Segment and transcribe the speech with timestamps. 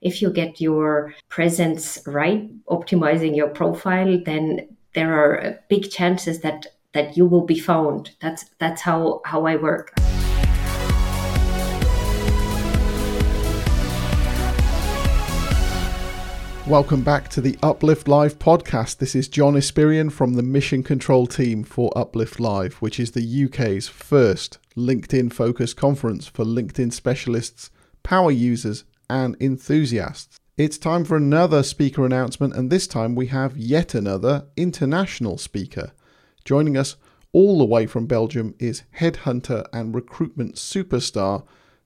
[0.00, 6.66] if you get your presence right, optimizing your profile, then there are big chances that
[6.92, 8.12] that you will be found.
[8.20, 9.92] That's that's how how I work.
[16.68, 18.98] Welcome back to the Uplift Live podcast.
[18.98, 23.44] This is John Espirian from the Mission Control team for Uplift Live, which is the
[23.46, 27.70] UK's first LinkedIn focused conference for LinkedIn specialists,
[28.02, 30.38] power users, and enthusiasts.
[30.56, 35.92] It's time for another speaker announcement, and this time we have yet another international speaker.
[36.44, 36.96] Joining us
[37.32, 41.44] all the way from Belgium is headhunter and recruitment superstar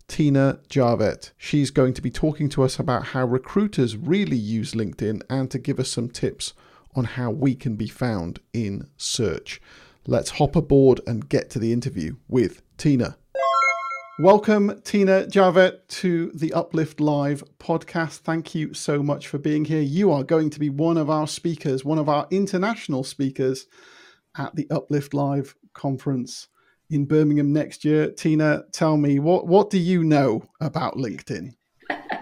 [0.09, 1.33] Tiina Jarvet.
[1.37, 5.59] She's going to be talking to us about how recruiters really use LinkedIn and to
[5.59, 6.55] give us some tips
[6.95, 9.61] on how we can be found in search.
[10.06, 13.16] Let's hop aboard and get to the interview with Tiina.
[14.23, 18.19] Welcome, Tiina Jarvet, to the Uplift Live podcast.
[18.19, 19.81] Thank you so much for being here.
[19.81, 23.67] You are going to be one of our speakers, one of our international speakers
[24.39, 26.47] at the Uplift Live conference
[26.89, 28.11] in Birmingham next year.
[28.11, 31.55] Tiina, tell me what what do you know about LinkedIn?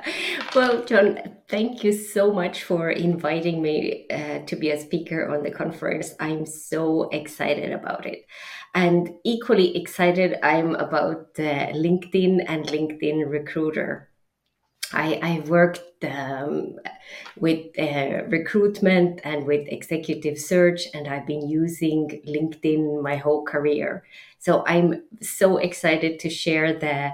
[0.55, 5.43] well, John, thank you so much for inviting me uh, to be a speaker on
[5.43, 6.15] the conference.
[6.21, 8.25] I'm so excited about it.
[8.75, 14.09] And equally excited, I'm about uh, LinkedIn and LinkedIn Recruiter.
[14.93, 16.77] I, I worked um,
[17.37, 24.05] with uh, recruitment and with executive search, and I've been using LinkedIn my whole career.
[24.39, 27.13] So I'm so excited to share the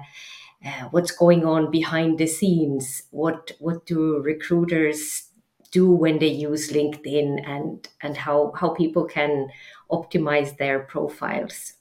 [0.90, 3.02] what's going on behind the scenes.
[3.10, 5.30] What what do recruiters
[5.70, 9.48] do when they use LinkedIn, and and how how people can
[9.90, 11.74] optimize their profiles.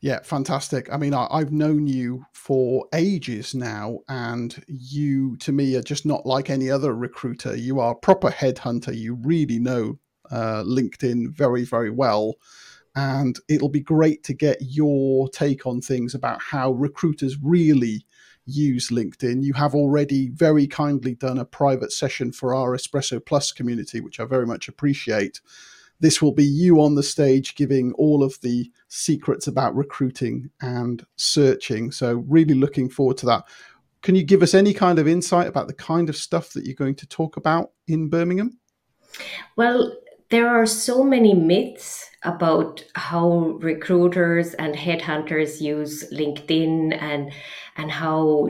[0.00, 0.92] Yeah, fantastic.
[0.92, 6.04] I mean, I, have known you for ages now, and you, to me, are just
[6.04, 7.56] not like any other recruiter.
[7.56, 8.94] You are a proper headhunter.
[8.94, 9.98] You really know
[10.30, 12.34] uh, LinkedIn very, very well.
[12.96, 18.06] And it'll be great to get your take on things about how recruiters really
[18.46, 19.42] use LinkedIn.
[19.42, 24.20] You have already very kindly done a private session for our Espresso Plus community, which
[24.20, 25.40] I very much appreciate.
[26.00, 31.04] This will be you on the stage giving all of the secrets about recruiting and
[31.16, 31.90] searching.
[31.92, 33.44] So, really looking forward to that.
[34.02, 36.74] Can you give us any kind of insight about the kind of stuff that you're
[36.74, 38.58] going to talk about in Birmingham?
[39.56, 39.96] Well,
[40.30, 47.32] there are so many myths about how recruiters and headhunters use LinkedIn and
[47.76, 48.48] and how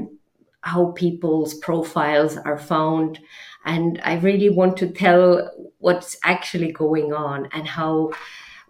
[0.60, 3.18] how people's profiles are found.
[3.66, 8.12] And i really want to tell what's actually going on and how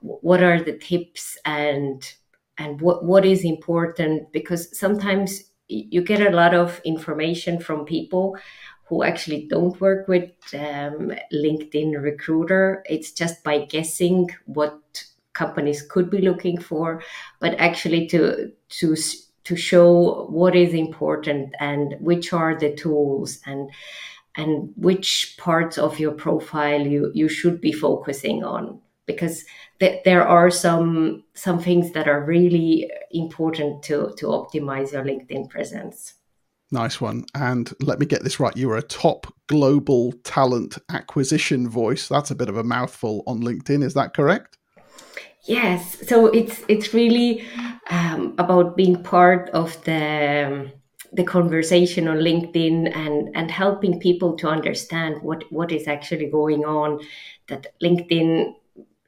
[0.01, 2.03] what are the tips and
[2.59, 8.37] and what what is important because sometimes you get a lot of information from people
[8.85, 12.85] who actually don't work with um, linkedin recruiter.
[12.89, 17.03] It's just by guessing what companies could be looking for
[17.41, 18.97] but actually to to
[19.45, 23.71] to show what is important and which are the tools and
[24.37, 28.81] and which parts of your profile you you should be focusing on.
[29.07, 29.45] Because
[29.81, 35.49] th- there are some some things that are really important to to optimize your linkedin
[35.51, 36.15] presence
[36.71, 37.25] nice one.
[37.35, 38.57] And let me get this right.
[38.57, 42.09] You are a top global talent acquisition voice.
[42.09, 43.83] That's a bit of a mouthful on linkedin.
[43.83, 44.59] Is that correct?
[45.45, 46.07] Yes.
[46.09, 47.45] So it's it's really
[47.91, 50.73] um, about being part of the
[51.13, 56.65] the conversation on LinkedIn and and helping people to understand what what is actually going
[56.65, 57.01] on.
[57.49, 58.55] That LinkedIn,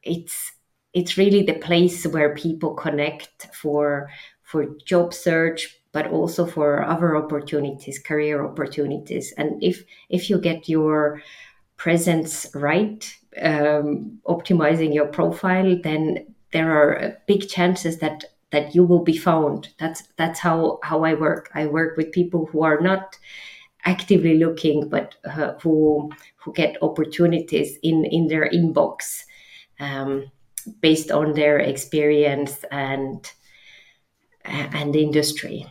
[0.02, 0.52] it's
[0.92, 4.08] it's really the place where people connect for
[4.42, 9.32] for job search, but also for other opportunities, career opportunities.
[9.38, 11.22] And if if you get your
[11.78, 13.00] presence right,
[13.40, 19.70] um, optimizing your profile, then there are big chances that that you will be found.
[19.78, 21.50] That's that's how how i work.
[21.54, 23.16] I work with people who are not
[23.86, 29.22] actively looking but uh, who who get opportunities in in their inbox
[29.80, 30.30] um,
[30.80, 33.32] based on their experience and
[34.44, 35.66] and industry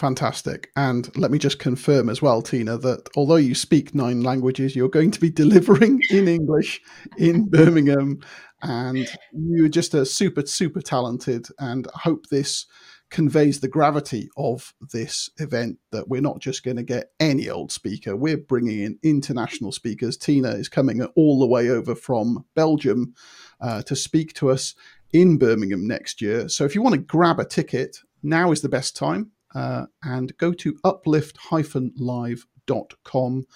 [0.00, 0.70] Fantastic.
[0.76, 4.88] And let me just confirm as well, Tiina, that although you speak nine languages, you're
[4.88, 6.80] going to be delivering in English
[7.18, 8.20] in Birmingham.
[8.62, 11.48] And you're just a super super talented.
[11.58, 12.64] And I hope this
[13.10, 17.70] conveys the gravity of this event that we're not just going to get any old
[17.70, 18.16] speaker.
[18.16, 20.16] We're bringing in international speakers.
[20.16, 23.12] Tiina is coming all the way over from belgium
[23.60, 24.74] uh, to speak to us
[25.12, 26.48] in birmingham next year.
[26.48, 30.36] So if you want to grab a ticket now is the best time uh, and
[30.38, 33.46] go to uplift-live.com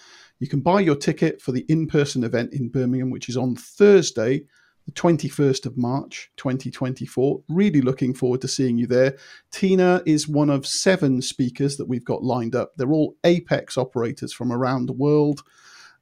[0.40, 3.56] You can buy your ticket for the in person event in Birmingham, which is on
[3.56, 4.44] Thursday,
[4.86, 7.42] the 21st of March 2024.
[7.48, 9.16] Really looking forward to seeing you there.
[9.50, 12.72] Tiina is one of seven speakers that we've got lined up.
[12.76, 15.42] They're all Apex operators from around the world.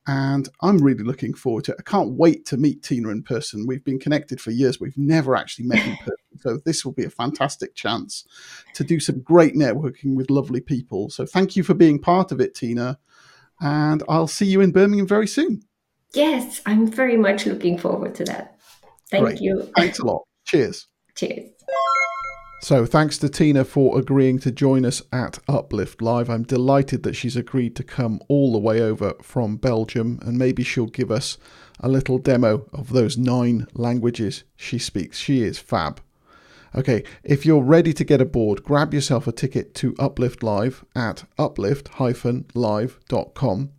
[0.07, 1.77] And I'm really looking forward to it.
[1.79, 3.67] I can't wait to meet Tiina in person.
[3.69, 4.81] We've been connected for years.
[4.81, 6.15] We've never actually met in person.
[6.43, 8.27] So this will be a fantastic chance
[8.75, 11.09] to do some great networking with lovely people.
[11.11, 12.97] So thank you for being part of it, Tiina.
[13.61, 15.63] And I'll see you in Birmingham very soon.
[16.15, 18.59] Yes, I'm very much looking forward to that.
[19.11, 19.41] Thank Great.
[19.41, 19.71] you.
[19.77, 20.23] Thanks a lot.
[20.45, 20.89] Cheers.
[21.15, 21.51] Cheers.
[22.63, 26.31] So, thanks to Tiina for agreeing to join us at Uplift Live.
[26.31, 30.63] I'm delighted that she's agreed to come all the way over from Belgium, and maybe
[30.63, 31.39] she'll give us
[31.81, 35.19] a little demo of those nine languages she speaks.
[35.19, 36.01] She is fab.
[36.75, 41.25] Okay, if you're ready to get aboard, grab yourself a ticket to Uplift Live at
[41.39, 43.71] uplift-live.com.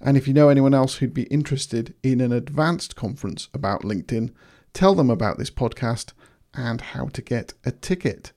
[0.00, 4.32] And if you know anyone else who'd be interested in an advanced conference about LinkedIn,
[4.72, 6.12] tell them about this podcast
[6.52, 8.32] and how to get a ticket.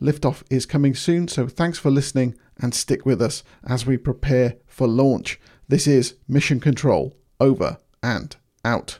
[0.00, 4.56] Liftoff is coming soon, so thanks for listening and stick with us as we prepare
[4.66, 5.38] for launch.
[5.68, 8.34] This is Mission Control over and
[8.64, 8.98] out.